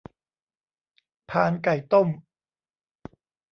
[1.29, 2.07] พานไก่ต้ม